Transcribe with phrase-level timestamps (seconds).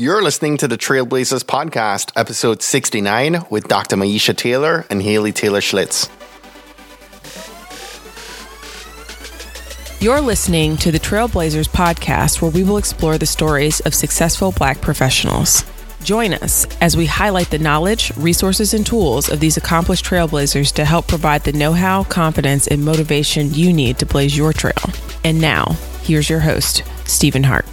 [0.00, 3.96] You're listening to the Trailblazers Podcast, episode 69, with Dr.
[3.96, 6.08] Maisha Taylor and Haley Taylor Schlitz.
[10.00, 14.80] You're listening to the Trailblazers Podcast, where we will explore the stories of successful Black
[14.80, 15.64] professionals.
[16.04, 20.84] Join us as we highlight the knowledge, resources, and tools of these accomplished trailblazers to
[20.84, 24.78] help provide the know how, confidence, and motivation you need to blaze your trail.
[25.24, 27.66] And now, here's your host, Stephen Hart.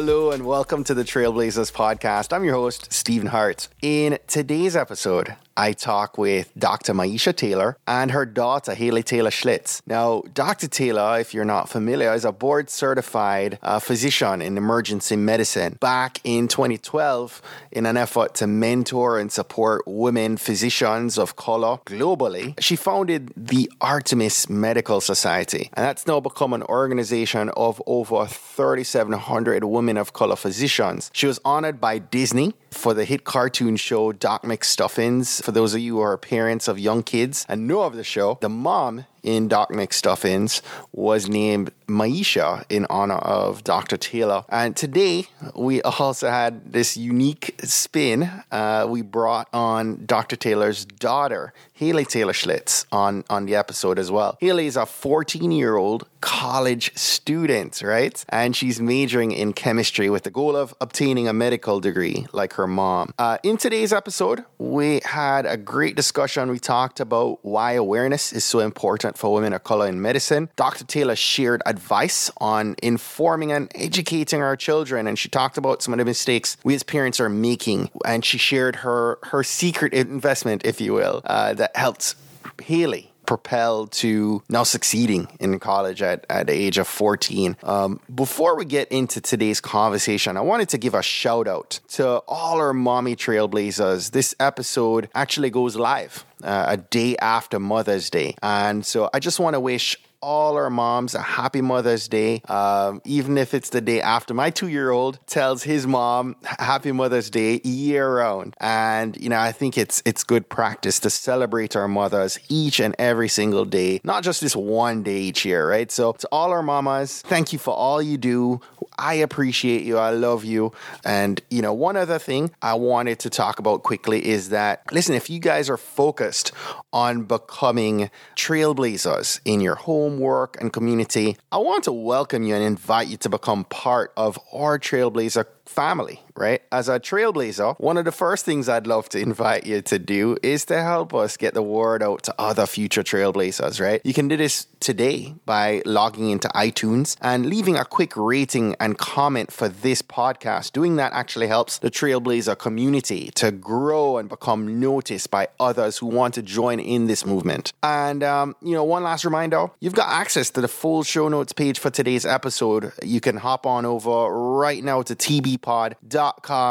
[0.00, 2.32] Hello and welcome to the Trailblazers podcast.
[2.32, 3.66] I'm your host, Stephen Hart.
[3.82, 6.92] In today's episode, I talk with Dr.
[6.94, 9.82] Maisha Taylor and her daughter, Haley Taylor Schlitz.
[9.88, 10.68] Now, Dr.
[10.68, 15.76] Taylor, if you're not familiar, is a board certified uh, physician in emergency medicine.
[15.80, 22.54] Back in 2012, in an effort to mentor and support women physicians of color globally,
[22.60, 25.70] she founded the Artemis Medical Society.
[25.72, 31.10] And that's now become an organization of over 3,700 women of color physicians.
[31.12, 35.47] She was honored by Disney for the hit cartoon show Doc McStuffins.
[35.48, 38.36] For those of you who are parents of young kids and know of the show,
[38.42, 43.96] the mom in Doc McStuffins was named Maisha in honor of Dr.
[43.96, 44.44] Taylor.
[44.48, 48.30] And today we also had this unique spin.
[48.52, 50.36] Uh, we brought on Dr.
[50.36, 54.36] Taylor's daughter, Haley Taylor Schlitz, on, on the episode as well.
[54.40, 58.24] Haley is a 14 year old college student, right?
[58.28, 62.66] And she's majoring in chemistry with the goal of obtaining a medical degree like her
[62.66, 63.14] mom.
[63.18, 66.50] Uh, in today's episode, we had a great discussion.
[66.50, 70.48] We talked about why awareness is so important for women of color in medicine.
[70.56, 70.84] Dr.
[70.84, 75.98] Taylor shared advice on informing and educating our children, and she talked about some of
[75.98, 77.90] the mistakes we as parents are making.
[78.04, 82.14] And she shared her her secret investment, if you will, uh, that helped
[82.62, 87.58] Haley propelled to now succeeding in college at, at the age of 14.
[87.62, 92.22] Um, before we get into today's conversation, I wanted to give a shout out to
[92.26, 94.12] all our mommy trailblazers.
[94.12, 98.34] This episode actually goes live uh, a day after Mother's Day.
[98.42, 103.00] And so I just want to wish all our moms a happy Mother's Day, um,
[103.04, 104.34] even if it's the day after.
[104.34, 109.38] My two year old tells his mom Happy Mother's Day year round, and you know
[109.38, 114.00] I think it's it's good practice to celebrate our mothers each and every single day,
[114.04, 115.90] not just this one day each year, right?
[115.90, 118.60] So to all our mamas, thank you for all you do.
[118.98, 119.98] I appreciate you.
[119.98, 120.72] I love you.
[121.04, 125.14] And you know, one other thing I wanted to talk about quickly is that listen,
[125.14, 126.52] if you guys are focused
[126.92, 132.54] on becoming trailblazers in your home home, work, and community, I want to welcome you
[132.54, 136.62] and invite you to become part of our Trailblazer family, right?
[136.72, 140.36] As a trailblazer, one of the first things I'd love to invite you to do
[140.42, 144.00] is to help us get the word out to other future trailblazers, right?
[144.04, 148.96] You can do this today by logging into iTunes and leaving a quick rating and
[148.98, 150.72] comment for this podcast.
[150.72, 156.06] Doing that actually helps the trailblazer community to grow and become noticed by others who
[156.06, 157.72] want to join in this movement.
[157.82, 161.52] And, um, you know, one last reminder you've got access to the full show notes
[161.52, 162.92] page for today's episode.
[163.02, 165.62] You can hop on over right now to TB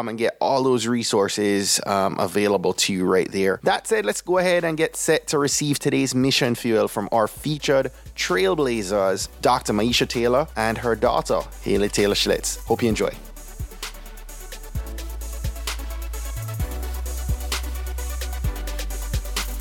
[0.08, 3.60] and get all those resources um, available to you right there.
[3.64, 7.28] That said, let's go ahead and get set to receive today's mission fuel from our
[7.28, 9.74] featured trailblazers, Dr.
[9.74, 12.64] Maisha Taylor and her daughter, Haley Taylor Schlitz.
[12.66, 13.12] Hope you enjoy.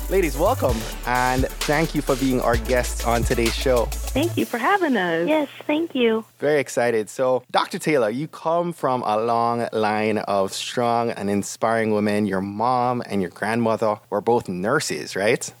[0.09, 3.87] Ladies, welcome and thank you for being our guests on today's show.
[3.87, 5.27] Thank you for having us.
[5.27, 6.23] Yes, thank you.
[6.39, 7.09] Very excited.
[7.09, 7.77] So, Dr.
[7.77, 12.25] Taylor, you come from a long line of strong and inspiring women.
[12.25, 15.53] Your mom and your grandmother were both nurses, right?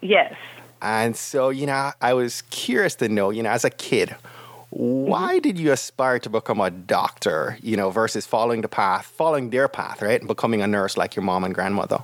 [0.00, 0.34] Yes.
[0.80, 4.16] And so, you know, I was curious to know, you know, as a kid,
[4.70, 5.42] why mm-hmm.
[5.42, 9.68] did you aspire to become a doctor, you know, versus following the path, following their
[9.68, 10.18] path, right?
[10.18, 12.02] And becoming a nurse like your mom and grandmother?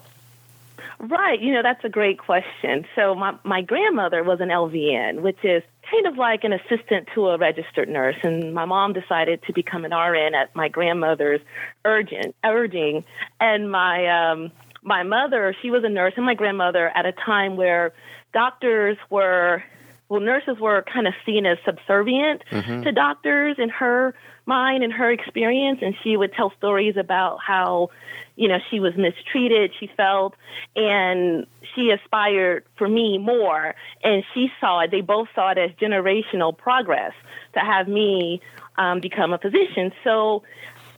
[1.00, 1.40] Right.
[1.40, 2.84] You know, that's a great question.
[2.96, 7.28] So my, my grandmother was an LVN, which is kind of like an assistant to
[7.28, 8.16] a registered nurse.
[8.24, 11.40] And my mom decided to become an RN at my grandmother's
[11.84, 13.04] urgent, urging.
[13.40, 14.50] And my, um,
[14.82, 17.92] my mother, she was a nurse, and my grandmother at a time where
[18.32, 19.62] doctors were
[20.08, 22.82] well, nurses were kind of seen as subservient mm-hmm.
[22.82, 24.14] to doctors in her
[24.46, 25.80] mind and her experience.
[25.82, 27.90] And she would tell stories about how,
[28.34, 30.34] you know, she was mistreated, she felt,
[30.74, 33.74] and she aspired for me more.
[34.02, 37.12] And she saw it, they both saw it as generational progress
[37.54, 38.40] to have me
[38.78, 39.92] um, become a physician.
[40.04, 40.42] So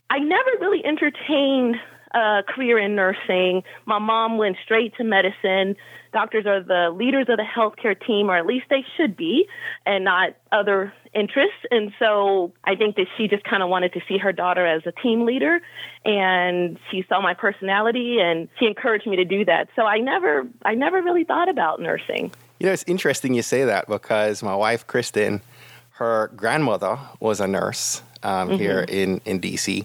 [0.09, 1.77] I never really entertained
[2.13, 3.63] a career in nursing.
[3.87, 5.77] My mom went straight to medicine.
[6.13, 9.47] Doctors are the leaders of the healthcare team, or at least they should be,
[9.87, 11.65] and not other interests.
[11.71, 14.83] And so I think that she just kind of wanted to see her daughter as
[14.87, 15.61] a team leader,
[16.05, 19.69] and she saw my personality, and she encouraged me to do that.
[19.77, 22.33] So I never, I never really thought about nursing.
[22.59, 25.43] You know, it's interesting you say that because my wife, Kristen,
[25.93, 28.59] her grandmother was a nurse um, mm-hmm.
[28.59, 29.85] here in, in DC,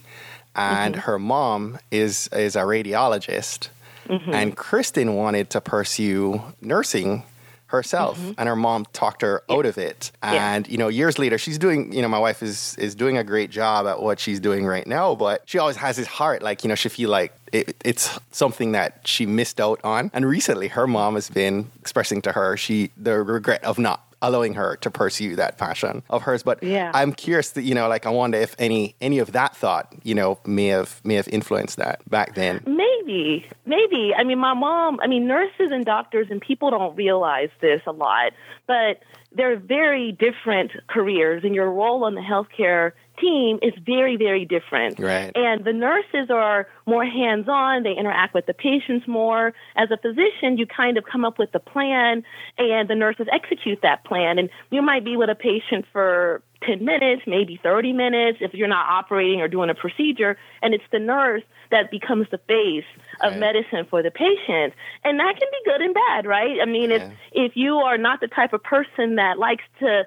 [0.55, 1.01] and mm-hmm.
[1.01, 3.69] her mom is, is a radiologist.
[4.07, 4.33] Mm-hmm.
[4.33, 7.23] And Kristen wanted to pursue nursing
[7.67, 8.31] herself mm-hmm.
[8.37, 9.55] and her mom talked her yeah.
[9.55, 10.71] out of it and yeah.
[10.71, 13.49] you know years later she's doing you know my wife is is doing a great
[13.49, 16.67] job at what she's doing right now but she always has this heart like you
[16.67, 20.85] know she feel like it, it's something that she missed out on and recently her
[20.85, 25.35] mom has been expressing to her she the regret of not allowing her to pursue
[25.35, 26.43] that passion of hers.
[26.43, 26.91] But yeah.
[26.93, 30.15] I'm curious that, you know, like I wonder if any any of that thought, you
[30.15, 32.63] know, may have may have influenced that back then.
[32.65, 33.45] Maybe.
[33.65, 34.13] Maybe.
[34.17, 37.91] I mean my mom I mean nurses and doctors and people don't realize this a
[37.91, 38.31] lot,
[38.67, 39.01] but
[39.31, 44.99] they're very different careers and your role on the healthcare team is very, very different.
[44.99, 45.31] Right.
[45.35, 49.53] And the nurses are more hands on, they interact with the patients more.
[49.75, 52.23] As a physician, you kind of come up with the plan
[52.57, 54.39] and the nurses execute that plan.
[54.39, 58.67] And you might be with a patient for 10 minutes, maybe 30 minutes if you're
[58.67, 62.85] not operating or doing a procedure, and it's the nurse that becomes the face
[63.21, 63.39] of right.
[63.39, 64.73] medicine for the patient.
[65.03, 66.57] And that can be good and bad, right?
[66.61, 66.97] I mean, yeah.
[66.97, 70.03] if if you are not the type of person that likes to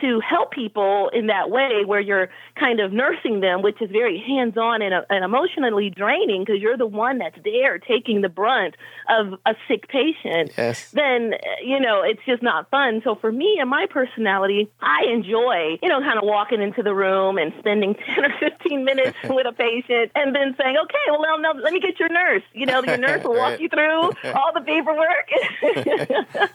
[0.00, 4.22] to help people in that way where you're kind of nursing them, which is very
[4.26, 8.28] hands on and, uh, and, emotionally draining because you're the one that's there taking the
[8.28, 8.74] brunt
[9.08, 10.90] of a sick patient, yes.
[10.90, 13.00] then, you know, it's just not fun.
[13.04, 16.94] So for me and my personality, I enjoy, you know, kind of walking into the
[16.94, 21.22] room and spending 10 or 15 minutes with a patient and then saying, okay, well,
[21.22, 22.42] now, now let me get your nurse.
[22.52, 26.50] You know, your nurse will walk you through all the paperwork.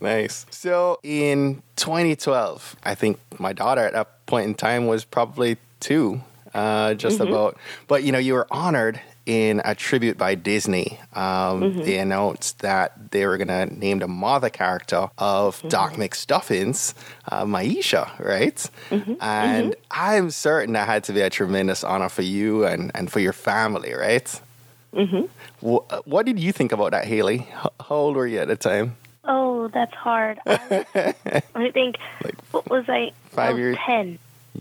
[0.00, 0.46] Nice.
[0.50, 6.22] So in 2012, I think my daughter at that point in time was probably two,
[6.54, 7.32] uh, just mm-hmm.
[7.32, 7.58] about.
[7.88, 10.98] But you know, you were honored in a tribute by Disney.
[11.12, 11.82] Um, mm-hmm.
[11.82, 15.68] They announced that they were going to name the mother character of mm-hmm.
[15.68, 16.94] Doc McStuffins,
[17.30, 18.56] uh, Maisha, right?
[18.90, 19.14] Mm-hmm.
[19.20, 19.80] And mm-hmm.
[19.90, 23.32] I'm certain that had to be a tremendous honor for you and, and for your
[23.32, 24.40] family, right?
[24.94, 25.26] Mm-hmm.
[25.60, 27.48] What, what did you think about that, Haley?
[27.52, 28.96] How old were you at the time?
[29.62, 30.40] Oh, that's hard.
[30.46, 33.12] I, I think like what was I?
[33.30, 33.76] Five years.
[33.86, 34.18] Ten.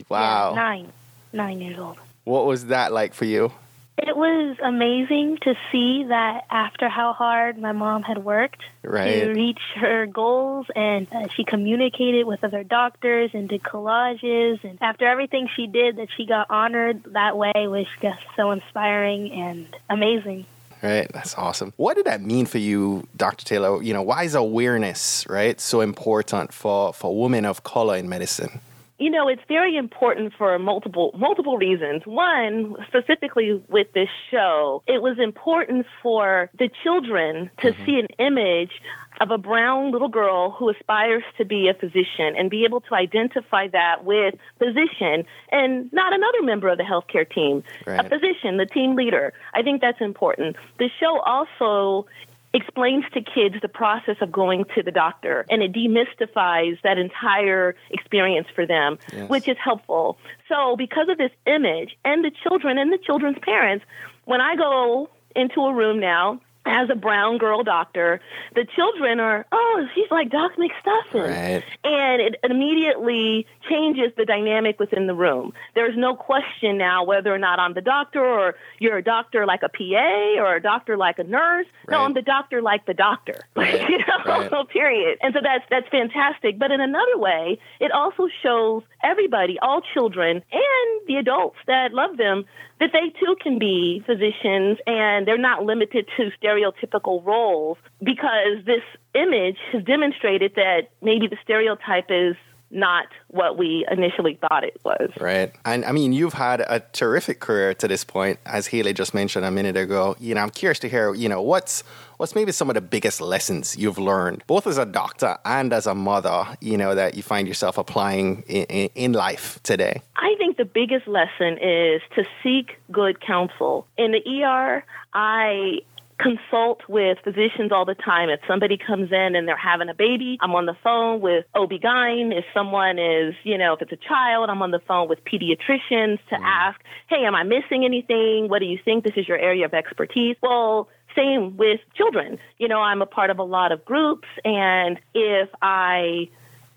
[0.09, 0.51] Wow.
[0.51, 0.91] Yeah, nine.
[1.33, 1.97] Nine years old.
[2.23, 3.51] What was that like for you?
[3.97, 9.21] It was amazing to see that after how hard my mom had worked right.
[9.21, 14.77] to reach her goals, and uh, she communicated with other doctors and did collages, and
[14.81, 19.75] after everything she did, that she got honored that way was just so inspiring and
[19.89, 20.45] amazing
[20.81, 21.09] right?
[21.13, 21.73] That's awesome.
[21.77, 23.45] What did that mean for you, Dr.
[23.45, 23.81] Taylor?
[23.81, 28.61] You know, why is awareness, right, so important for, for women of color in medicine?
[28.97, 32.03] You know, it's very important for multiple multiple reasons.
[32.05, 37.85] One, specifically with this show, it was important for the children to mm-hmm.
[37.85, 38.73] see an image
[39.21, 42.95] of a brown little girl who aspires to be a physician and be able to
[42.95, 48.03] identify that with physician and not another member of the healthcare team, right.
[48.03, 49.31] a physician, the team leader.
[49.53, 50.55] I think that's important.
[50.79, 52.07] The show also
[52.53, 57.75] explains to kids the process of going to the doctor and it demystifies that entire
[57.91, 59.29] experience for them, yes.
[59.29, 60.17] which is helpful.
[60.49, 63.85] So, because of this image and the children and the children's parents,
[64.25, 68.21] when I go into a room now as a brown girl doctor,
[68.55, 71.29] the children are, oh, she's like Doc McStuffin.
[71.29, 71.63] Right.
[71.83, 75.53] And it immediately changes the dynamic within the room.
[75.73, 79.63] There's no question now whether or not I'm the doctor or you're a doctor like
[79.63, 81.65] a PA or a doctor like a nurse.
[81.87, 81.97] Right.
[81.97, 83.35] No, I'm the doctor like the doctor.
[83.61, 83.89] Right.
[83.89, 84.69] you know, right.
[84.69, 85.19] period.
[85.21, 86.57] And so that's that's fantastic.
[86.57, 92.17] But in another way, it also shows everybody, all children and the adults that love
[92.17, 92.45] them,
[92.81, 98.81] that they too can be physicians and they're not limited to stereotypical roles because this
[99.13, 102.35] image has demonstrated that maybe the stereotype is
[102.71, 105.11] not what we initially thought it was.
[105.19, 105.53] Right.
[105.65, 109.45] And I mean, you've had a terrific career to this point, as Haley just mentioned
[109.45, 110.15] a minute ago.
[110.19, 111.83] You know, I'm curious to hear, you know, what's
[112.17, 115.87] what's maybe some of the biggest lessons you've learned, both as a doctor and as
[115.87, 120.01] a mother, you know, that you find yourself applying in, in, in life today?
[120.15, 123.87] I think the biggest lesson is to seek good counsel.
[123.97, 125.79] In the ER, I
[126.21, 128.29] consult with physicians all the time.
[128.29, 132.37] If somebody comes in and they're having a baby, I'm on the phone with OB-GYN.
[132.37, 136.19] If someone is, you know, if it's a child, I'm on the phone with pediatricians
[136.29, 136.43] to mm.
[136.43, 138.49] ask, hey, am I missing anything?
[138.49, 139.03] What do you think?
[139.03, 140.35] This is your area of expertise.
[140.41, 142.37] Well, same with children.
[142.57, 146.29] You know, I'm a part of a lot of groups, and if I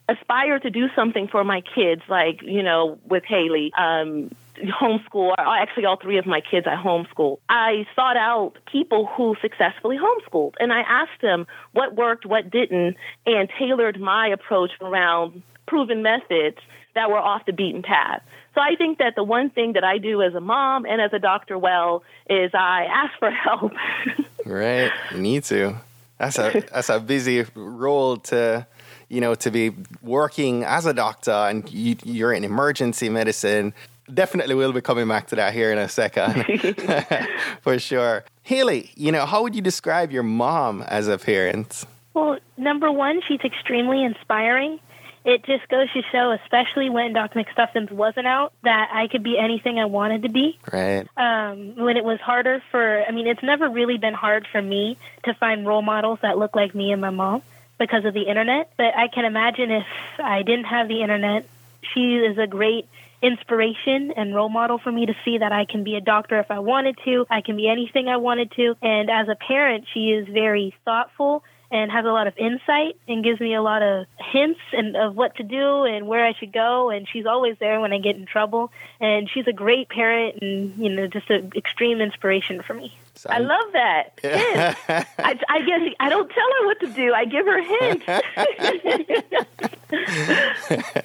[0.08, 5.34] aspire to do something for my kids, like, you know, with Haley, um, homeschool.
[5.38, 7.38] Actually, all three of my kids I homeschool.
[7.49, 12.96] I sought out people who successfully homeschooled, and I asked them what worked, what didn't,
[13.26, 16.58] and tailored my approach around proven methods
[16.94, 18.23] that were off the beaten path.
[18.54, 21.12] So I think that the one thing that I do as a mom and as
[21.12, 23.73] a doctor well is I ask for help.
[24.46, 25.75] right, you need to.
[26.18, 28.66] That's a that's a busy role to
[29.08, 33.75] you know to be working as a doctor and you, you're in emergency medicine
[34.12, 36.44] definitely we'll be coming back to that here in a second
[37.61, 38.25] for sure.
[38.42, 41.84] Haley, you know, how would you describe your mom as a parent?
[42.12, 44.78] Well, number one, she's extremely inspiring.
[45.25, 47.42] It just goes to show, especially when Dr.
[47.42, 50.58] McStuffins wasn't out, that I could be anything I wanted to be.
[50.70, 51.08] Right.
[51.16, 54.99] Um, when it was harder for, I mean, it's never really been hard for me
[55.25, 57.42] to find role models that look like me and my mom
[57.78, 58.70] because of the internet.
[58.76, 59.87] But I can imagine if
[60.18, 61.49] I didn't have the internet,
[61.94, 62.87] she is a great
[63.23, 66.50] inspiration and role model for me to see that I can be a doctor if
[66.50, 67.26] I wanted to.
[67.30, 68.76] I can be anything I wanted to.
[68.83, 73.25] And as a parent, she is very thoughtful and has a lot of insight and
[73.25, 76.52] gives me a lot of hints and of what to do and where I should
[76.52, 76.90] go.
[76.90, 78.71] And she's always there when I get in trouble.
[79.00, 82.97] And she's a great parent and you know just an extreme inspiration for me.
[83.16, 84.21] So I love that.
[84.23, 84.75] Yeah.
[85.18, 87.12] I, I guess I don't tell her what to do.
[87.12, 88.06] I give her hints.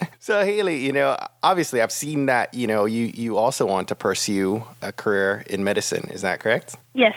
[0.20, 3.96] so Haley, you know, obviously I've seen that, you know, you you also want to
[3.96, 6.10] pursue a career in medicine.
[6.12, 6.76] Is that correct?
[6.94, 7.16] Yes.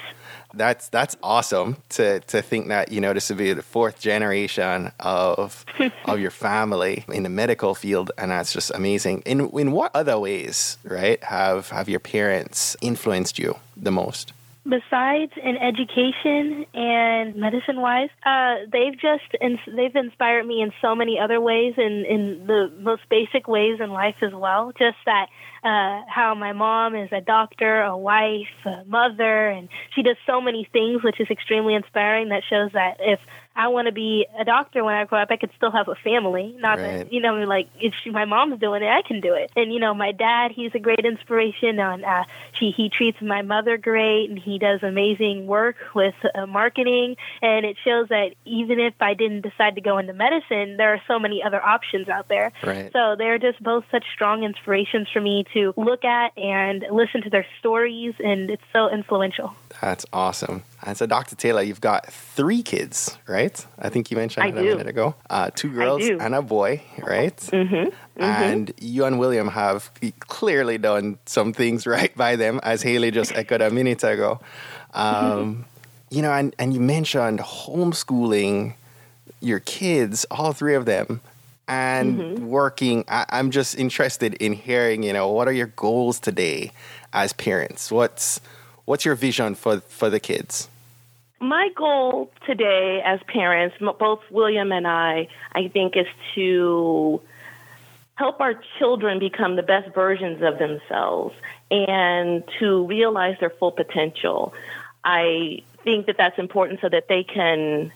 [0.54, 4.92] That's that's awesome to to think that, you know, this would be the fourth generation
[5.00, 5.64] of
[6.04, 9.22] of your family in the medical field and that's just amazing.
[9.26, 14.32] In in what other ways, right, have have your parents influenced you the most?
[14.64, 20.94] Besides in education and medicine wise uh, they've just ins- they've inspired me in so
[20.94, 24.72] many other ways in in the most basic ways in life as well.
[24.78, 25.26] Just that
[25.64, 30.40] uh, how my mom is a doctor a wife a mother and she does so
[30.40, 32.28] many things which is extremely inspiring.
[32.28, 33.18] That shows that if
[33.54, 35.28] I want to be a doctor when I grow up.
[35.30, 36.54] I could still have a family.
[36.58, 36.98] Not right.
[36.98, 39.52] that you know, like if she, my mom's doing it, I can do it.
[39.56, 41.78] And you know, my dad, he's a great inspiration.
[41.78, 42.24] On uh,
[42.58, 47.16] she he treats my mother great, and he does amazing work with uh, marketing.
[47.40, 51.02] And it shows that even if I didn't decide to go into medicine, there are
[51.06, 52.52] so many other options out there.
[52.62, 52.90] Right.
[52.92, 57.30] So they're just both such strong inspirations for me to look at and listen to
[57.30, 59.54] their stories, and it's so influential.
[59.80, 60.62] That's awesome.
[60.84, 61.36] And so, Dr.
[61.36, 63.64] Taylor, you've got three kids, right?
[63.78, 64.60] I think you mentioned I it do.
[64.60, 65.14] a minute ago.
[65.30, 67.36] Uh, two girls and a boy, right?
[67.36, 67.74] Mm-hmm.
[67.74, 68.22] Mm-hmm.
[68.22, 73.32] And you and William have clearly done some things right by them, as Haley just
[73.32, 74.40] echoed a minute ago.
[74.94, 75.64] Um,
[76.10, 78.74] you know, and, and you mentioned homeschooling
[79.40, 81.20] your kids, all three of them,
[81.68, 82.46] and mm-hmm.
[82.46, 83.04] working.
[83.08, 86.72] I, I'm just interested in hearing, you know, what are your goals today
[87.12, 87.90] as parents?
[87.90, 88.40] What's
[88.92, 90.68] what's your vision for for the kids?
[91.40, 96.06] my goal today as parents, both William and I, I think, is
[96.36, 97.20] to
[98.14, 101.34] help our children become the best versions of themselves
[101.70, 104.54] and to realize their full potential.
[105.02, 107.92] I think that that's important so that they can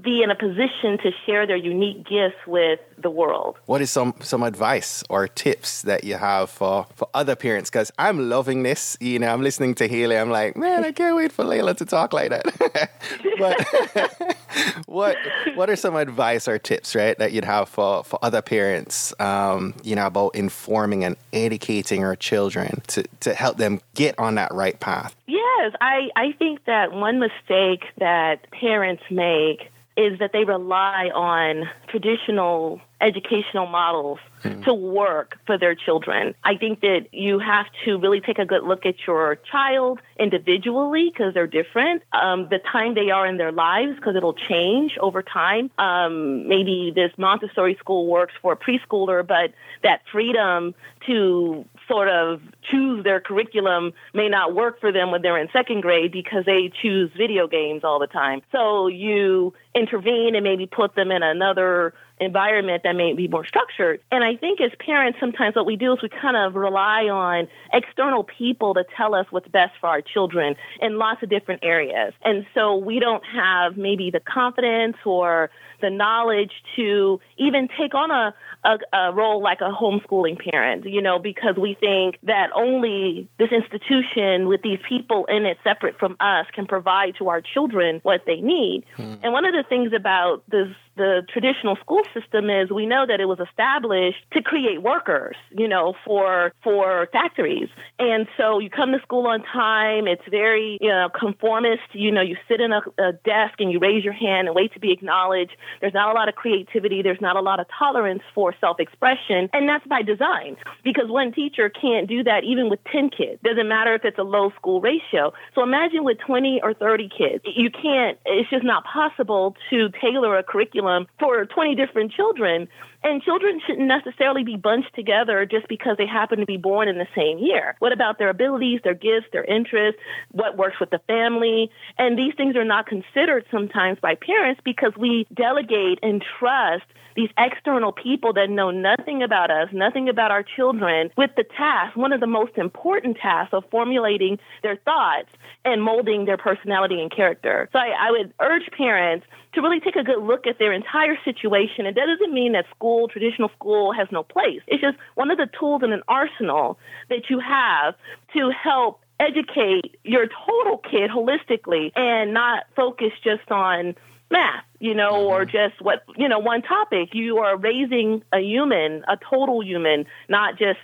[0.00, 3.58] be in a position to share their unique gifts with the world.
[3.66, 7.70] What is some some advice or tips that you have for for other parents?
[7.70, 8.96] Because I'm loving this.
[9.00, 10.18] You know, I'm listening to Haley.
[10.18, 12.90] I'm like, man, I can't wait for Layla to talk like that.
[13.38, 14.36] but
[14.86, 15.16] what
[15.54, 19.14] what are some advice or tips, right, that you'd have for for other parents?
[19.20, 24.34] Um, you know, about informing and educating our children to to help them get on
[24.36, 25.14] that right path.
[25.26, 31.68] Yes, I I think that one mistake that parents make is that they rely on
[31.88, 34.64] traditional educational models mm.
[34.64, 36.34] to work for their children.
[36.44, 41.10] I think that you have to really take a good look at your child individually
[41.10, 42.02] because they're different.
[42.12, 45.70] Um, the time they are in their lives because it'll change over time.
[45.78, 49.52] Um, maybe this Montessori school works for a preschooler, but
[49.82, 50.74] that freedom
[51.06, 52.40] to sort of
[52.70, 56.70] choose their curriculum may not work for them when they're in second grade because they
[56.82, 58.42] choose video games all the time.
[58.52, 64.00] So you intervene and maybe put them in another environment that may be more structured.
[64.12, 67.48] And I think as parents, sometimes what we do is we kind of rely on
[67.72, 72.12] external people to tell us what's best for our children in lots of different areas.
[72.24, 75.50] And so we don't have maybe the confidence or
[75.80, 78.34] the knowledge to even take on a,
[78.64, 83.50] a, a, role like a homeschooling parent, you know, because we think that only this
[83.50, 88.22] institution with these people in it separate from us can provide to our children what
[88.26, 88.84] they need.
[88.96, 89.14] Hmm.
[89.22, 90.68] And one of the things about this
[91.00, 95.66] the traditional school system is we know that it was established to create workers, you
[95.66, 97.70] know, for for factories.
[97.98, 102.20] And so you come to school on time, it's very, you know, conformist, you know,
[102.20, 104.92] you sit in a, a desk and you raise your hand and wait to be
[104.92, 105.56] acknowledged.
[105.80, 109.66] There's not a lot of creativity, there's not a lot of tolerance for self-expression, and
[109.66, 113.40] that's by design because one teacher can't do that even with 10 kids.
[113.42, 115.32] Doesn't matter if it's a low school ratio.
[115.54, 117.42] So imagine with 20 or 30 kids.
[117.56, 122.68] You can't it's just not possible to tailor a curriculum curriculum for 20 different children.
[123.02, 126.98] And children shouldn't necessarily be bunched together just because they happen to be born in
[126.98, 127.76] the same year.
[127.78, 130.00] What about their abilities, their gifts, their interests,
[130.32, 131.70] what works with the family?
[131.98, 136.84] And these things are not considered sometimes by parents because we delegate and trust
[137.16, 141.96] these external people that know nothing about us, nothing about our children, with the task,
[141.96, 145.28] one of the most important tasks of formulating their thoughts
[145.64, 147.68] and molding their personality and character.
[147.72, 151.16] So I, I would urge parents to really take a good look at their entire
[151.24, 151.84] situation.
[151.86, 154.60] And that doesn't mean that school, traditional school, has no place.
[154.66, 156.78] It's just one of the tools in an arsenal
[157.08, 157.94] that you have
[158.34, 163.94] to help educate your total kid holistically and not focus just on
[164.30, 165.32] math, you know, mm-hmm.
[165.32, 167.10] or just what, you know, one topic.
[167.12, 170.78] You are raising a human, a total human, not just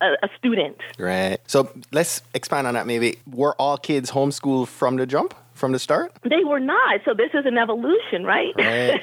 [0.00, 0.78] a, a, student.
[0.98, 1.38] Right.
[1.46, 3.18] So let's expand on that maybe.
[3.30, 5.34] Were all kids homeschooled from the jump?
[5.58, 6.12] From the start?
[6.22, 7.00] They were not.
[7.04, 8.54] So this is an evolution, right?
[8.56, 9.00] right.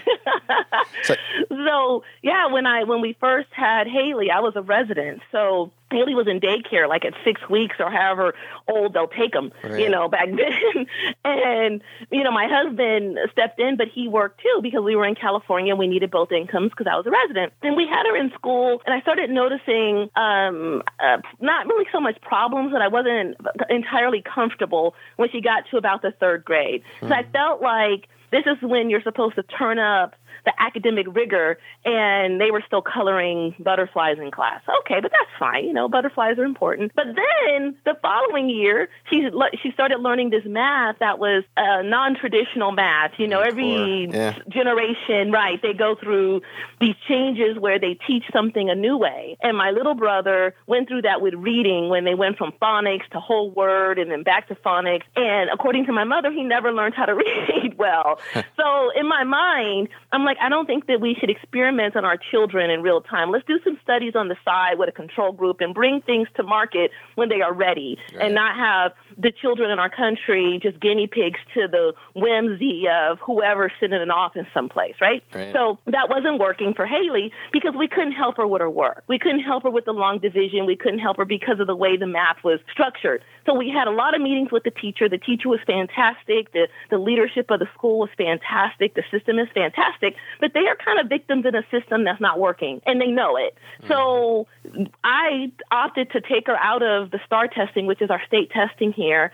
[1.04, 1.16] so,
[1.50, 5.22] so yeah, when I when we first had Haley, I was a resident.
[5.34, 8.34] So Haley was in daycare like at six weeks or however
[8.68, 9.80] old they'll take them, right.
[9.80, 10.88] you know, back then.
[11.24, 15.16] and, you know, my husband stepped in, but he worked too because we were in
[15.16, 15.76] California.
[15.76, 17.54] We needed both incomes because I was a resident.
[17.62, 22.00] And we had her in school, and I started noticing um, uh, not really so
[22.00, 23.38] much problems, but I wasn't
[23.70, 26.82] entirely comfortable when she got to about the third grade.
[26.98, 27.08] Mm-hmm.
[27.10, 27.32] So I hmm.
[27.32, 30.16] felt like this is when you're supposed to turn up
[30.46, 34.62] the academic rigor and they were still coloring butterflies in class.
[34.82, 35.66] Okay, but that's fine.
[35.66, 36.92] You know, butterflies are important.
[36.96, 39.28] But then the following year, she
[39.62, 43.12] she started learning this math that was uh, non-traditional math.
[43.18, 44.38] You know, every yeah.
[44.50, 45.62] generation, right?
[45.62, 46.42] They go through
[46.80, 49.38] these changes where they teach something a new way.
[49.42, 53.20] And my little brother went through that with reading when they went from phonics to
[53.20, 55.04] whole word and then back to phonics.
[55.16, 58.20] And according to my mother, he never learned how to read well.
[58.58, 62.06] so in my mind, I'm like like, I don't think that we should experiment on
[62.06, 63.32] our children in real time.
[63.32, 66.44] Let's do some studies on the side with a control group and bring things to
[66.44, 68.26] market when they are ready right.
[68.26, 73.18] and not have the children in our country just guinea pigs to the whimsy of
[73.20, 75.24] whoever's sitting in an office someplace, right?
[75.34, 75.54] right?
[75.54, 79.04] So that wasn't working for Haley because we couldn't help her with her work.
[79.08, 80.66] We couldn't help her with the long division.
[80.66, 83.24] We couldn't help her because of the way the math was structured.
[83.46, 85.08] So we had a lot of meetings with the teacher.
[85.08, 86.52] The teacher was fantastic.
[86.52, 88.96] The, the leadership of the school was fantastic.
[88.96, 92.40] The system is fantastic but they are kind of victims in a system that's not
[92.40, 93.56] working and they know it.
[93.82, 93.88] Mm-hmm.
[93.88, 94.48] So
[95.04, 98.94] I opted to take her out of the STAR testing, which is our state testing
[98.94, 99.32] here,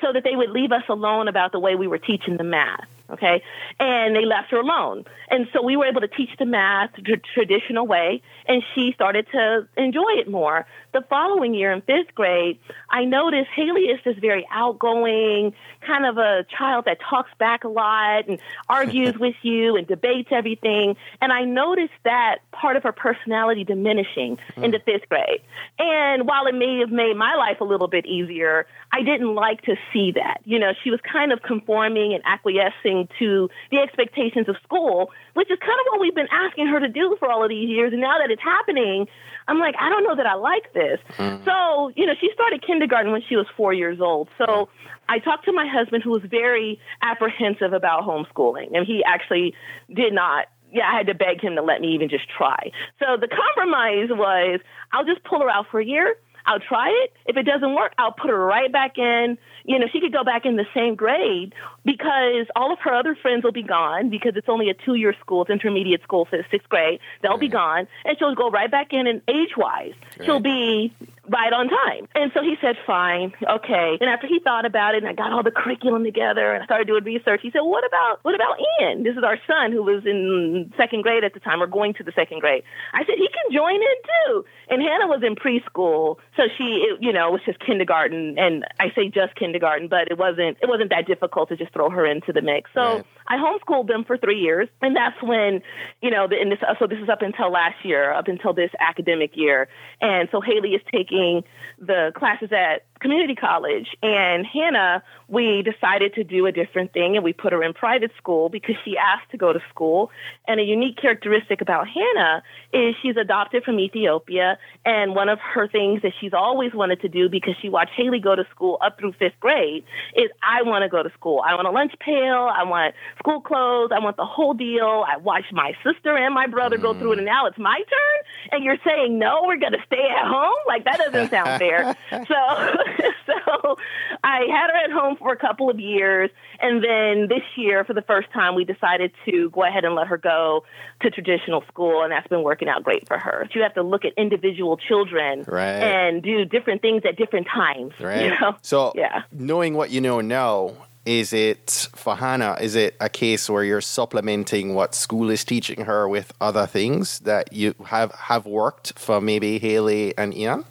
[0.00, 2.86] so that they would leave us alone about the way we were teaching the math.
[3.12, 3.42] Okay.
[3.78, 5.04] And they left her alone.
[5.28, 9.26] And so we were able to teach the math the traditional way, and she started
[9.32, 10.66] to enjoy it more.
[10.92, 12.58] The following year in fifth grade,
[12.90, 15.54] I noticed Haley is this very outgoing,
[15.86, 20.28] kind of a child that talks back a lot and argues with you and debates
[20.30, 20.96] everything.
[21.20, 24.64] And I noticed that part of her personality diminishing mm.
[24.64, 25.40] into fifth grade.
[25.78, 29.62] And while it may have made my life a little bit easier, I didn't like
[29.62, 30.40] to see that.
[30.44, 35.50] You know, she was kind of conforming and acquiescing to the expectations of school, which
[35.50, 37.92] is kind of what we've been asking her to do for all of these years.
[37.92, 39.06] And now that it's happening,
[39.48, 40.98] I'm like, I don't know that I like this.
[41.16, 41.44] Mm.
[41.44, 44.28] So, you know, she started kindergarten when she was four years old.
[44.38, 44.68] So
[45.08, 49.54] I talked to my husband, who was very apprehensive about homeschooling, and he actually
[49.92, 52.70] did not yeah, I had to beg him to let me even just try.
[52.98, 54.58] So the compromise was
[54.90, 57.12] I'll just pull her out for a year I'll try it.
[57.26, 59.38] If it doesn't work, I'll put her right back in.
[59.64, 63.16] You know, she could go back in the same grade because all of her other
[63.20, 66.38] friends will be gone because it's only a two year school, it's intermediate school, so
[66.50, 67.00] sixth grade.
[67.22, 67.40] They'll right.
[67.40, 67.88] be gone.
[68.04, 69.94] And she'll go right back in and age wise.
[70.18, 70.26] Right.
[70.26, 70.94] She'll be
[71.28, 72.08] right on time.
[72.14, 73.96] And so he said, fine, okay.
[74.00, 76.66] And after he thought about it and I got all the curriculum together and I
[76.66, 79.04] started doing research, he said, what about, what about Ian?
[79.04, 82.02] This is our son who was in second grade at the time or going to
[82.02, 82.64] the second grade.
[82.92, 84.44] I said, he can join in too.
[84.68, 86.16] And Hannah was in preschool.
[86.36, 88.38] So she, it, you know, it was just kindergarten.
[88.38, 91.90] And I say just kindergarten, but it wasn't, it wasn't that difficult to just throw
[91.90, 92.70] her into the mix.
[92.74, 93.04] So right.
[93.26, 94.68] I homeschooled them for three years.
[94.80, 95.62] And that's when,
[96.00, 98.70] you know, the, and this, so this is up until last year, up until this
[98.80, 99.68] academic year.
[100.00, 101.44] And so Haley is taking
[101.78, 103.88] the classes at community college.
[104.02, 108.12] And Hannah, we decided to do a different thing and we put her in private
[108.16, 110.10] school because she asked to go to school.
[110.46, 114.58] And a unique characteristic about Hannah is she's adopted from Ethiopia.
[114.84, 118.20] And one of her things that she's always wanted to do because she watched Haley
[118.20, 119.84] go to school up through fifth grade
[120.16, 121.42] is I want to go to school.
[121.46, 122.48] I want a lunch pail.
[122.52, 123.90] I want school clothes.
[123.94, 125.04] I want the whole deal.
[125.08, 126.82] I watched my sister and my brother mm.
[126.82, 128.52] go through it and now it's my turn.
[128.52, 130.58] And you're saying, no, we're going to stay at home?
[130.66, 131.96] Like that doesn't sound fair.
[132.12, 132.34] So
[133.26, 133.76] so
[134.22, 136.30] I had her at home for a couple of years.
[136.60, 140.06] And then this year, for the first time, we decided to go ahead and let
[140.08, 140.64] her go
[141.00, 142.02] to traditional school.
[142.02, 143.48] And that's been working out great for her.
[143.54, 145.64] You have to look at individual children right.
[145.64, 147.92] and do different things at different times.
[148.00, 148.24] Right.
[148.24, 148.56] You know?
[148.62, 149.22] So, yeah.
[149.32, 150.72] knowing what you know now,
[151.04, 152.56] is it for Hannah?
[152.60, 157.20] Is it a case where you're supplementing what school is teaching her with other things
[157.20, 160.64] that you have have worked for maybe Haley and Ian?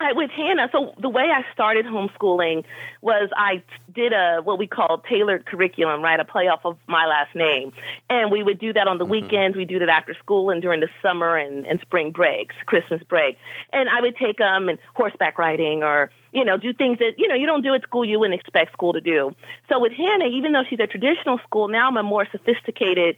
[0.00, 2.62] Right, with Hannah, so the way I started homeschooling
[3.00, 6.20] was I did a what we call Taylored curriculum, right?
[6.20, 7.72] A play off of my last name.
[8.08, 9.10] And we would do that on the mm-hmm.
[9.10, 13.02] weekends, we do that after school and during the summer and, and spring breaks, Christmas
[13.08, 13.38] break.
[13.72, 17.12] And I would take them um, and horseback riding or, you know, do things that,
[17.18, 19.34] you know, you don't do at school you wouldn't expect school to do.
[19.68, 23.16] So with Hannah, even though she's a traditional school, now I'm a more sophisticated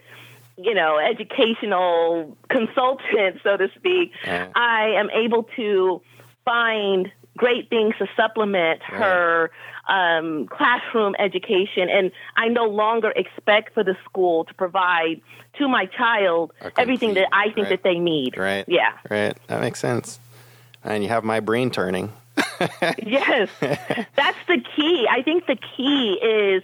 [0.62, 6.02] you know, educational consultant, so to speak, uh I am able to
[6.44, 9.00] find great things to supplement right.
[9.00, 9.50] her
[9.88, 11.88] um, classroom education.
[11.88, 15.20] And I no longer expect for the school to provide
[15.58, 17.68] to my child complete, everything that I think right.
[17.70, 18.36] that they need.
[18.36, 18.64] Right.
[18.68, 18.92] Yeah.
[19.08, 19.36] Right.
[19.46, 20.20] That makes sense.
[20.84, 22.12] And you have my brain turning.
[23.02, 23.48] Yes.
[23.60, 25.06] That's the key.
[25.10, 26.62] I think the key is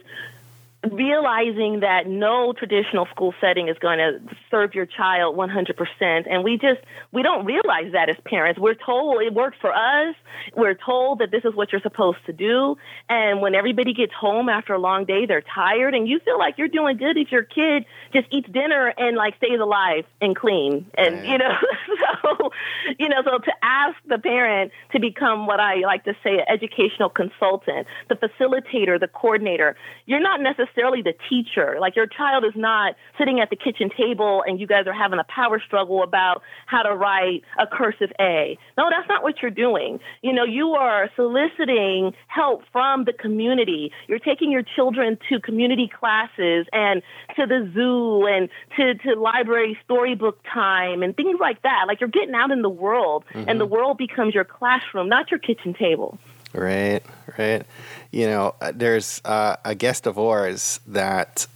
[0.93, 6.59] realizing that no traditional school setting is going to serve your child 100% and we
[6.59, 6.81] just
[7.13, 8.61] we don't realize that as parents.
[8.61, 10.15] We're told it worked for us.
[10.55, 12.77] We're told that this is what you're supposed to do.
[13.09, 16.59] And when everybody gets home after a long day they're tired and you feel like
[16.59, 20.87] you're doing good if your kid just eats dinner and like stays alive and clean.
[20.97, 21.53] And you know
[22.27, 22.51] so
[22.99, 26.47] you know so to ask the parent to become what I like to say an
[26.49, 31.77] educational consultant the facilitator the coordinator you're not necessarily the teacher.
[31.81, 35.19] Like your child is not sitting at the kitchen table and you guys are having
[35.19, 38.59] a power struggle about how to write a cursive A.
[38.77, 39.99] No, that's not what you're doing.
[40.23, 43.93] You know, you are soliciting help from the community.
[44.09, 47.03] You're taking your children to community classes and
[47.37, 51.85] to the zoo and to, to library storybook time and things like that.
[51.87, 53.49] Like you're getting out in the world mm-hmm.
[53.49, 56.19] and the world becomes your classroom, not your kitchen table.
[56.53, 57.03] Right,
[57.39, 57.65] right.
[58.11, 61.47] You know, uh, there's uh, a guest of ours that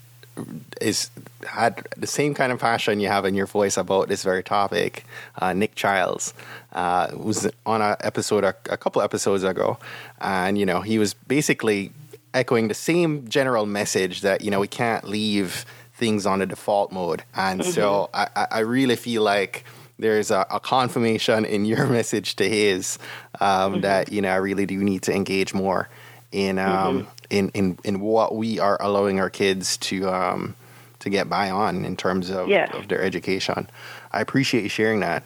[0.80, 1.10] is
[1.46, 5.04] had the same kind of passion you have in your voice about this very topic.
[5.38, 6.34] Uh, Nick Childs
[6.72, 9.78] uh, was on an episode a, a couple episodes ago,
[10.20, 11.92] and you know he was basically
[12.32, 16.92] echoing the same general message that you know we can't leave things on a default
[16.92, 17.70] mode, and mm-hmm.
[17.70, 19.64] so I, I really feel like
[20.00, 22.98] there's a, a, confirmation in your message to his
[23.40, 23.80] um, mm-hmm.
[23.82, 25.88] that you know I really do need to engage more
[26.32, 27.10] in um, mm-hmm.
[27.30, 30.56] in, in in what we are allowing our kids to um,
[31.00, 32.76] to get by on in terms of, yeah.
[32.76, 33.68] of their education.
[34.12, 35.24] I appreciate you sharing that,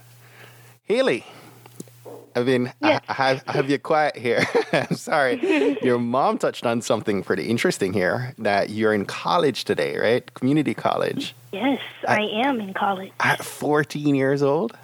[0.84, 1.24] Haley.
[2.36, 3.00] I mean, yes.
[3.08, 4.44] I, I, have, I have you quiet here.
[4.72, 5.78] I'm sorry.
[5.82, 10.34] Your mom touched on something pretty interesting here that you're in college today, right?
[10.34, 11.34] Community college.
[11.52, 13.12] Yes, at, I am in college.
[13.20, 14.76] At 14 years old?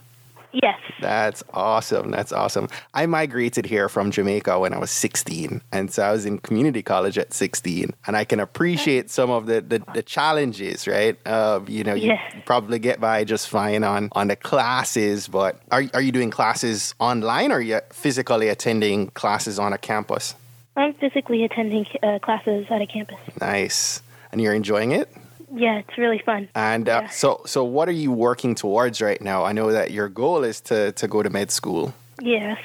[0.53, 0.79] Yes.
[1.01, 2.11] That's awesome.
[2.11, 2.69] That's awesome.
[2.95, 5.63] I migrated here from Jamaica when I was 16.
[5.73, 7.93] And so I was in community college at 16.
[8.07, 11.17] And I can appreciate some of the, the, the challenges, right?
[11.27, 12.35] Uh, you know, you yes.
[12.45, 16.95] probably get by just fine on, on the classes, but are, are you doing classes
[16.99, 20.35] online or are you physically attending classes on a campus?
[20.77, 23.19] I'm physically attending uh, classes at a campus.
[23.41, 24.03] Nice.
[24.33, 25.09] And you're enjoying it?
[25.53, 26.49] Yeah, it's really fun.
[26.55, 27.09] And uh, yeah.
[27.09, 29.45] so, so what are you working towards right now?
[29.45, 31.93] I know that your goal is to, to go to med school.
[32.21, 32.59] Yes.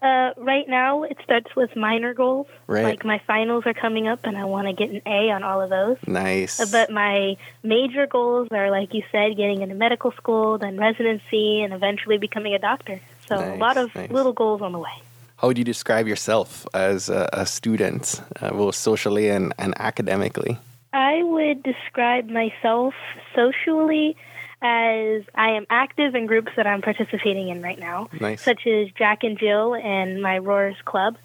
[0.00, 2.46] Uh, right now, it starts with minor goals.
[2.66, 2.84] Right.
[2.84, 5.62] Like my finals are coming up, and I want to get an A on all
[5.62, 5.96] of those.
[6.06, 6.60] Nice.
[6.60, 11.62] Uh, but my major goals are, like you said, getting into medical school, then residency,
[11.62, 13.00] and eventually becoming a doctor.
[13.28, 14.10] So nice, a lot of nice.
[14.10, 14.92] little goals on the way.
[15.36, 20.58] How would you describe yourself as a, a student, uh, both socially and, and academically?
[20.94, 22.94] I would describe myself
[23.34, 24.16] socially
[24.62, 28.40] as I am active in groups that I'm participating in right now, Nice.
[28.42, 31.16] such as Jack and Jill and my Roars Club.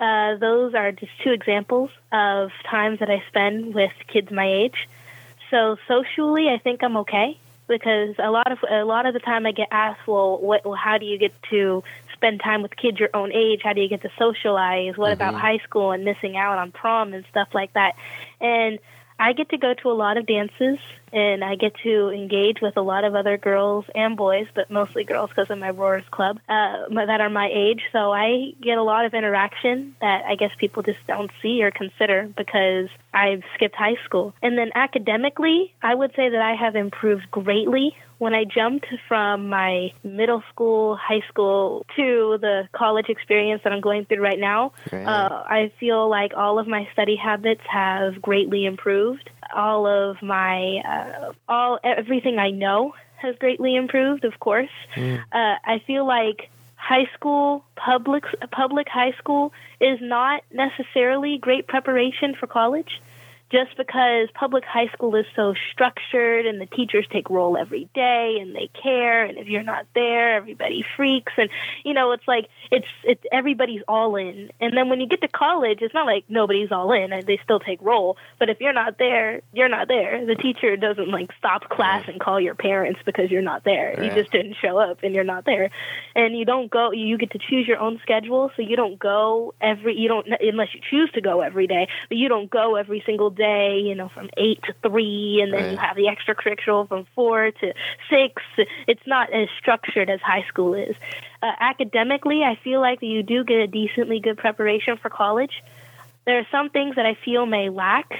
[0.00, 4.88] Uh, those are just two examples of times that I spend with kids my age.
[5.50, 9.46] So socially, I think I'm okay because a lot of a lot of the time
[9.46, 11.82] I get asked, well, what, well, how do you get to
[12.14, 13.62] spend time with kids your own age?
[13.64, 14.96] How do you get to socialize?
[14.96, 17.94] What about high school and missing out on prom and stuff like that?
[18.40, 18.78] And
[19.18, 20.78] I get to go to a lot of dances
[21.12, 25.04] and I get to engage with a lot of other girls and boys, but mostly
[25.04, 27.82] girls because of my Roars Club uh, that are my age.
[27.92, 31.70] So I get a lot of interaction that I guess people just don't see or
[31.70, 34.34] consider because I've skipped high school.
[34.42, 39.48] And then academically, I would say that I have improved greatly when I jumped from
[39.48, 44.72] my middle school, high school to the college experience that I'm going through right now,
[44.92, 45.04] Right.
[45.06, 49.30] uh, I feel like all of my study habits have greatly improved.
[49.54, 54.24] All of my, uh, all everything I know has greatly improved.
[54.24, 61.38] Of course, uh, I feel like high school, public public high school, is not necessarily
[61.38, 63.00] great preparation for college
[63.50, 68.36] just because public high school is so structured and the teachers take roll every day
[68.40, 71.48] and they care and if you're not there everybody freaks and
[71.84, 74.50] you know it's like it's it's everybody's all in.
[74.60, 77.40] And then when you get to college it's not like nobody's all in and they
[77.42, 78.16] still take roll.
[78.38, 80.24] But if you're not there you're not there.
[80.26, 84.02] The teacher doesn't like stop class and call your parents because you're not there.
[84.02, 85.70] You just didn't show up and you're not there.
[86.14, 88.50] And you don't go you get to choose your own schedule.
[88.56, 92.18] So you don't go every you don't unless you choose to go every day but
[92.18, 95.78] you don't go every single day you know from 8 to 3 and then you
[95.78, 97.72] have the extracurricular from 4 to
[98.10, 98.42] 6
[98.86, 100.96] it's not as structured as high school is
[101.42, 105.62] uh, academically i feel like you do get a decently good preparation for college
[106.26, 108.10] there are some things that i feel may lack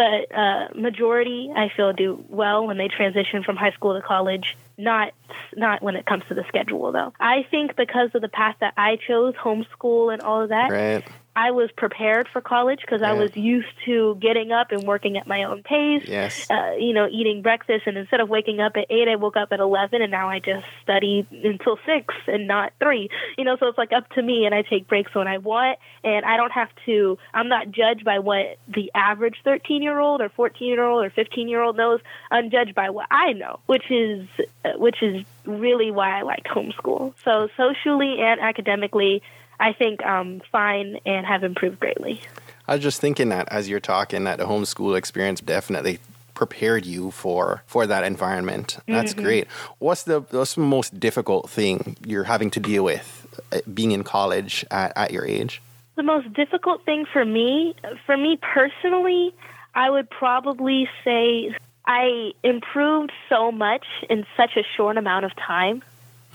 [0.00, 4.56] but uh, majority I feel do well when they transition from high school to college.
[4.78, 5.12] Not
[5.54, 7.12] not when it comes to the schedule though.
[7.20, 11.04] I think because of the path that I chose, homeschool and all of that, Right.
[11.36, 15.26] I was prepared for college because I was used to getting up and working at
[15.26, 16.02] my own pace.
[16.06, 16.50] Yes.
[16.50, 19.52] Uh, you know, eating breakfast, and instead of waking up at eight, I woke up
[19.52, 23.08] at eleven, and now I just study until six and not three.
[23.38, 25.78] You know, so it's like up to me, and I take breaks when I want,
[26.02, 27.16] and I don't have to.
[27.32, 32.00] I'm not judged by what the average thirteen-year-old or fourteen-year-old or fifteen-year-old knows.
[32.30, 34.26] I'm judged by what I know, which is
[34.64, 37.14] uh, which is really why I liked homeschool.
[37.24, 39.22] So socially and academically.
[39.60, 42.20] I think um, fine and have improved greatly.
[42.66, 45.98] I was just thinking that as you're talking, that the homeschool experience definitely
[46.34, 48.78] prepared you for for that environment.
[48.88, 49.22] That's Mm-hmm.
[49.22, 49.46] great.
[49.78, 54.02] What's the what's the most difficult thing you're having to deal with uh, being in
[54.04, 55.60] college at, at your age?
[55.96, 57.74] The most difficult thing for me,
[58.06, 59.34] for me personally,
[59.74, 61.54] I would probably say
[61.86, 65.82] I improved so much in such a short amount of time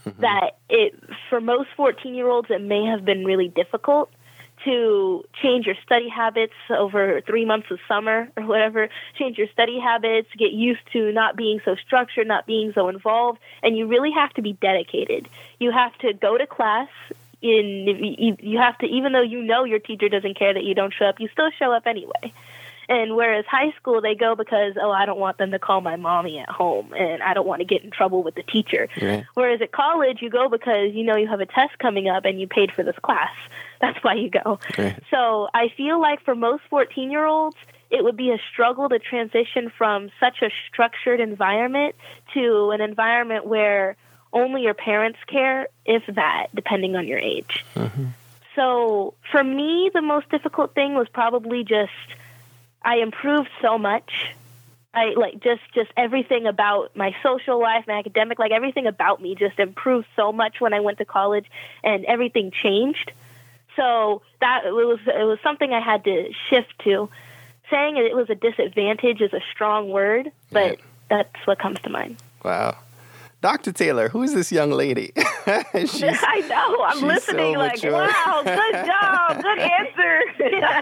[0.06, 0.22] Mm-hmm.
[0.22, 0.94] that it,
[1.30, 4.12] for most 14 year olds, it may have been really difficult
[4.64, 9.80] to change your study habits over three months of summer or whatever, change your study
[9.80, 14.12] habits, get used to not being so structured, not being so involved, and you really
[14.12, 15.28] have to be dedicated.
[15.60, 16.90] You have to go to class.
[17.42, 20.94] In you have to, even though you know your teacher doesn't care that you don't
[20.94, 22.34] show up, you still show up anyway.
[22.88, 25.96] And whereas high school, they go because, oh, I don't want them to call my
[25.96, 28.88] mommy at home and I don't want to get in trouble with the teacher.
[29.02, 29.26] Right.
[29.34, 32.40] Whereas at college, you go because you know you have a test coming up and
[32.40, 33.34] you paid for this class.
[33.82, 34.60] That's why you go.
[34.78, 35.02] Right.
[35.12, 37.58] So I feel like for most 14 year olds,
[37.90, 41.96] it would be a struggle to transition from such a structured environment
[42.34, 43.96] to an environment where
[44.34, 47.64] only your parents care, if that, depending on your age.
[47.76, 48.08] Mm-hmm.
[48.56, 51.92] So for me, the most difficult thing was probably just
[52.86, 54.12] I improved so much.
[54.94, 59.36] I like just just everything about my social life, my academic, like everything about me
[59.36, 61.48] just improved so much when I went to college,
[61.84, 63.12] and everything changed.
[63.76, 67.10] So that it was it was something I had to shift to.
[67.70, 72.22] Saying it was a disadvantage is a strong word, but that's what comes to mind.
[72.44, 72.78] Wow.
[73.46, 73.72] Dr.
[73.72, 75.12] Taylor, who is this young lady?
[75.76, 76.84] She's, I know.
[76.84, 77.54] I'm listening.
[77.54, 77.92] so like, mature.
[77.92, 79.60] wow, good job, good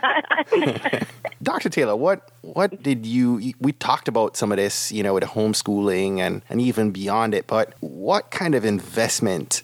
[0.08, 1.06] answer.
[1.42, 1.70] Dr.
[1.70, 6.20] Taylor, what what did you we talked about some of this, you know, with homeschooling
[6.20, 9.62] and and even beyond it, but what kind of investment,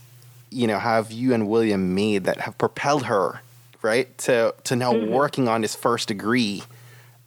[0.50, 3.40] you know, have you and William made that have propelled her,
[3.82, 5.14] right, to to now Mm-hmm.
[5.14, 6.64] working on this first degree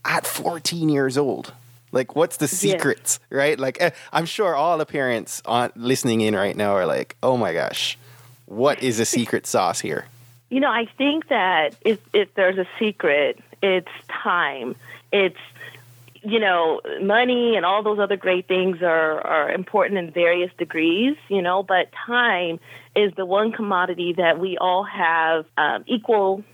[0.04, 1.54] at 14 years old?
[1.92, 3.58] Like what's the secrets, right?
[3.58, 7.36] Like eh, I'm sure all the parents on listening in right now are like, "Oh
[7.36, 7.98] my gosh.
[8.46, 10.06] What is the secret sauce here?"
[10.50, 14.74] You know, I think that if if there's a secret, it's time.
[15.12, 15.38] It's
[16.24, 21.16] you know, money and all those other great things are, are important in various degrees,
[21.28, 22.60] you know, but time
[22.94, 26.44] is the one commodity that we all have um, equal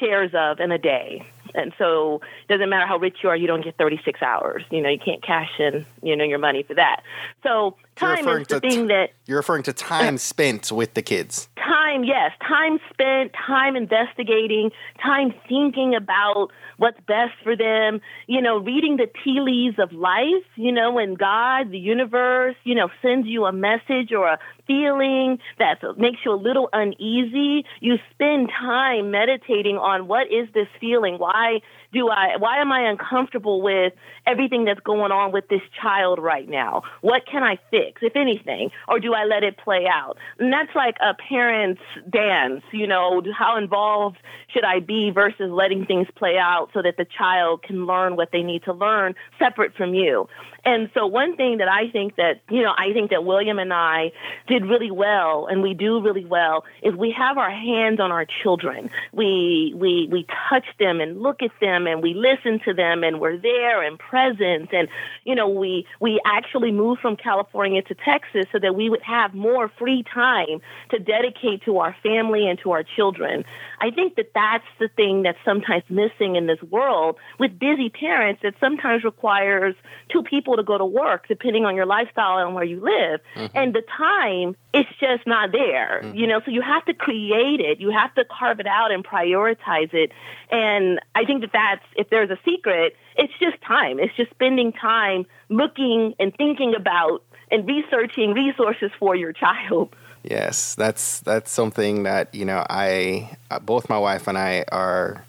[0.00, 1.26] shares of in a day.
[1.54, 4.62] And so it doesn't matter how rich you are, you don't get 36 hours.
[4.70, 7.02] You know, you can't cash in, you know, your money for that.
[7.42, 11.48] So time is the thing t- that you're referring to time spent with the kids.
[11.56, 14.70] Time, yes, time spent, time investigating,
[15.02, 18.00] time thinking about what's best for them.
[18.26, 20.44] You know, reading the tea leaves of life.
[20.56, 25.38] You know, when God, the universe, you know, sends you a message or a feeling
[25.58, 31.18] that makes you a little uneasy, you spend time meditating on what is this feeling?
[31.18, 31.60] Why
[31.92, 33.92] do I why am I uncomfortable with
[34.26, 36.82] everything that's going on with this child right now?
[37.00, 38.70] What can I fix, if anything?
[38.86, 40.16] Or do I let it play out?
[40.38, 44.18] And that's like a parent's dance, you know, how involved
[44.52, 48.30] should I be versus letting things play out so that the child can learn what
[48.32, 50.28] they need to learn separate from you.
[50.64, 53.72] And so one thing that I think that, you know, I think that William and
[53.72, 54.12] I
[54.46, 58.26] did really well and we do really well is we have our hands on our
[58.42, 58.90] children.
[59.12, 63.20] We we we touch them and look at them and we listen to them and
[63.20, 64.88] we're there and present and
[65.24, 69.34] you know, we we actually moved from California to Texas so that we would have
[69.34, 73.44] more free time to dedicate to our family and to our children.
[73.80, 78.42] I think that that's the thing that's sometimes missing in this world with busy parents
[78.42, 79.74] that sometimes requires
[80.10, 83.20] two people to go to work, depending on your lifestyle and where you live.
[83.34, 83.56] Mm-hmm.
[83.56, 86.16] And the time, it's just not there, mm-hmm.
[86.16, 87.80] you know, so you have to create it.
[87.80, 90.12] You have to carve it out and prioritize it.
[90.50, 93.98] And I think that that's, if there's a secret, it's just time.
[93.98, 99.94] It's just spending time looking and thinking about and researching resources for your child.
[100.22, 105.24] Yes, that's that's something that you know I uh, both my wife and I are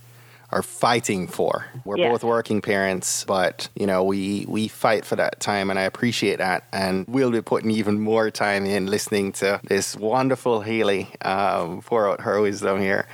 [0.51, 1.65] are fighting for.
[1.85, 2.09] We're yeah.
[2.11, 6.37] both working parents, but you know, we we fight for that time and I appreciate
[6.37, 6.63] that.
[6.71, 12.09] And we'll be putting even more time in listening to this wonderful Haley um, pour
[12.09, 13.07] out her wisdom here.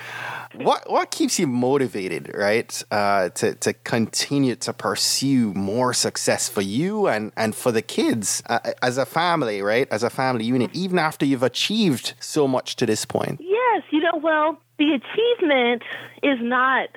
[0.54, 2.84] What what keeps you motivated, right?
[2.90, 8.42] Uh, to to continue to pursue more success for you and and for the kids
[8.48, 9.88] uh, as a family, right?
[9.92, 13.42] As a family unit, even after you've achieved so much to this point.
[13.42, 15.84] Yes, you know, well, the achievement
[16.24, 16.90] is not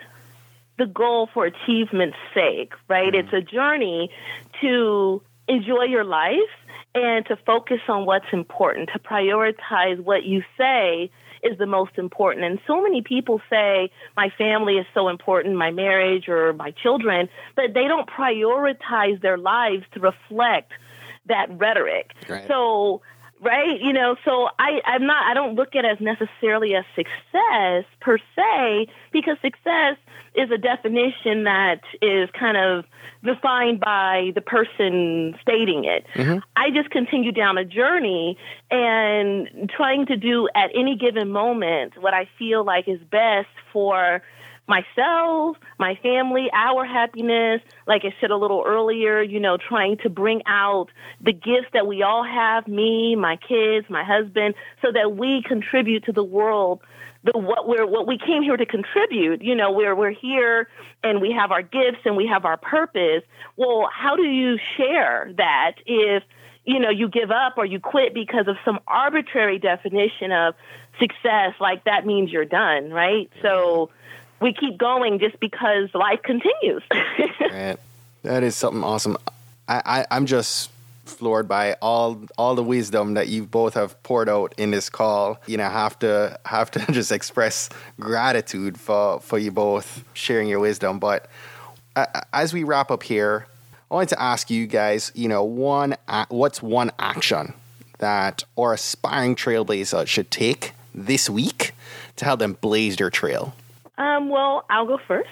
[0.78, 3.14] the goal for achievement's sake, right?
[3.14, 4.10] It's a journey
[4.60, 6.32] to enjoy your life
[6.94, 11.10] and to focus on what's important, to prioritize what you say
[11.42, 12.44] is the most important.
[12.44, 17.28] And so many people say, my family is so important, my marriage or my children,
[17.54, 20.72] but they don't prioritize their lives to reflect
[21.26, 22.12] that rhetoric.
[22.28, 22.46] Right.
[22.48, 23.02] So
[23.40, 26.84] right you know so i i'm not i don't look at it as necessarily a
[26.94, 29.96] success per se because success
[30.34, 32.84] is a definition that is kind of
[33.24, 36.38] defined by the person stating it mm-hmm.
[36.56, 38.36] i just continue down a journey
[38.70, 44.22] and trying to do at any given moment what i feel like is best for
[44.68, 50.10] myself, my family, our happiness, like I said a little earlier, you know, trying to
[50.10, 50.88] bring out
[51.20, 56.04] the gifts that we all have, me, my kids, my husband, so that we contribute
[56.04, 56.80] to the world
[57.24, 59.42] the what we're what we came here to contribute.
[59.42, 60.68] You know, we're we're here
[61.02, 63.22] and we have our gifts and we have our purpose.
[63.56, 66.22] Well, how do you share that if
[66.64, 70.54] you know you give up or you quit because of some arbitrary definition of
[71.00, 73.88] success like that means you're done right so
[74.40, 76.82] we keep going just because life continues.
[77.40, 77.76] right.
[78.22, 79.16] That is something awesome.
[79.68, 80.70] I, I, I'm just
[81.04, 85.40] floored by all all the wisdom that you both have poured out in this call.
[85.46, 90.60] You know, have to have to just express gratitude for for you both sharing your
[90.60, 90.98] wisdom.
[90.98, 91.28] But
[91.96, 93.46] uh, as we wrap up here,
[93.90, 95.12] I wanted to ask you guys.
[95.14, 95.96] You know, one
[96.28, 97.54] what's one action
[97.98, 101.72] that our aspiring trailblazer should take this week
[102.16, 103.54] to help them blaze their trail?
[103.98, 105.28] Um, well, I'll go first.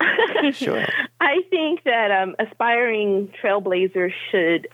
[0.58, 0.84] sure.
[1.20, 4.68] I think that um, aspiring trailblazers should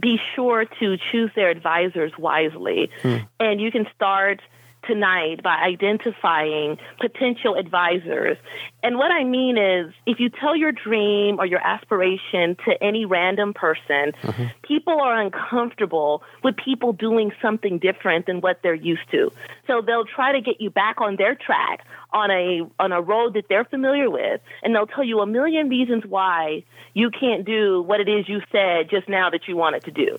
[0.00, 2.90] be sure to choose their advisors wisely.
[3.02, 3.16] Hmm.
[3.38, 4.40] And you can start
[4.86, 8.36] tonight by identifying potential advisors.
[8.82, 13.04] And what I mean is, if you tell your dream or your aspiration to any
[13.04, 14.44] random person, mm-hmm.
[14.62, 19.30] people are uncomfortable with people doing something different than what they're used to.
[19.70, 23.34] So they'll try to get you back on their track on a on a road
[23.34, 27.80] that they're familiar with, and they'll tell you a million reasons why you can't do
[27.80, 30.18] what it is you said just now that you wanted to do.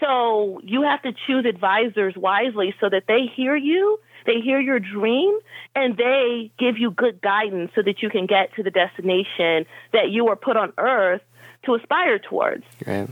[0.00, 4.80] So you have to choose advisors wisely so that they hear you They hear your
[4.80, 5.38] dream
[5.74, 10.10] and they give you good guidance so that you can get to the destination that
[10.10, 11.22] you were put on earth
[11.64, 12.64] to aspire towards.
[12.86, 13.08] Right.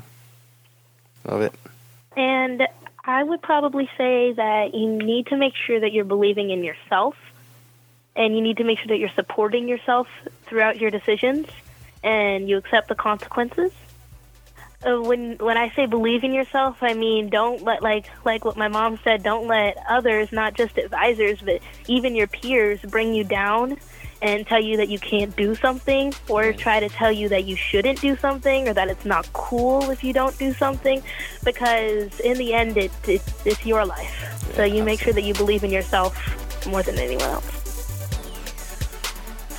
[1.25, 1.55] Love it.
[2.17, 2.67] And
[3.07, 7.15] I would probably say that you need to make sure that you're believing in yourself
[8.17, 10.09] and you need to make sure that you're supporting yourself
[10.45, 11.47] throughout your decisions
[12.03, 13.73] and you accept the consequences.
[14.87, 18.57] Uh, when when I say believe in yourself, I mean don't let like like what
[18.57, 23.25] my mom said, don't let others, not just advisors, but even your peers bring you
[23.25, 23.79] down
[24.23, 27.57] and tell you that you can't do something or try to tell you that you
[27.57, 31.03] shouldn't do something or that it's not cool if you don't do something
[31.45, 34.53] because in the end it, it it's your life.
[34.55, 37.54] So you make sure that you believe in yourself more than anyone else.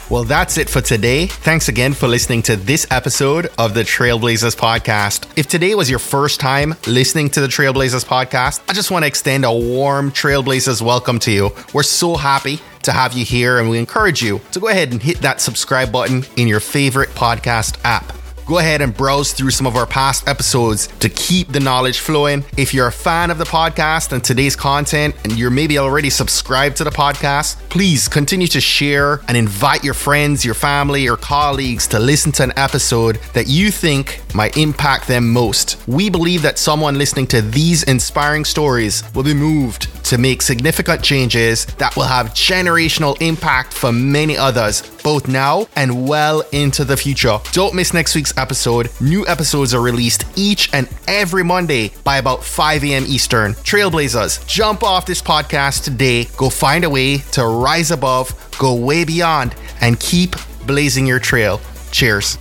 [0.07, 1.25] Well, that's it for today.
[1.25, 5.27] Thanks again for listening to this episode of the Trailblazers podcast.
[5.35, 9.07] If today was your first time listening to the Trailblazers podcast, I just want to
[9.07, 11.51] extend a warm Trailblazers welcome to you.
[11.73, 15.01] We're so happy to have you here, and we encourage you to go ahead and
[15.01, 18.14] hit that subscribe button in your favorite podcast app
[18.45, 22.45] go ahead and browse through some of our past episodes to keep the knowledge flowing.
[22.57, 26.77] If you're a fan of the podcast and today's content, and you're maybe already subscribed
[26.77, 31.87] to the podcast, please continue to share and invite your friends, your family, or colleagues
[31.87, 35.77] to listen to an episode that you think might impact them most.
[35.87, 41.01] We believe that someone listening to these inspiring stories will be moved to make significant
[41.01, 46.95] changes that will have generational impact for many others, both now and well into the
[46.95, 47.39] future.
[47.53, 48.89] Don't miss next week's episode.
[49.01, 53.05] New episodes are released each and every Monday by about 5 a.m.
[53.07, 53.53] Eastern.
[53.53, 56.25] Trailblazers, jump off this podcast today.
[56.37, 60.35] Go find a way to rise above, go way beyond, and keep
[60.67, 61.59] blazing your trail.
[61.91, 62.37] Cheers.